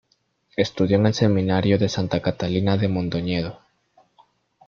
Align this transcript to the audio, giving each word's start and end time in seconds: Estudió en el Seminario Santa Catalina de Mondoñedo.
Estudió 0.57 0.97
en 0.97 1.05
el 1.05 1.13
Seminario 1.13 1.77
Santa 1.87 2.23
Catalina 2.23 2.75
de 2.75 2.87
Mondoñedo. 2.87 3.61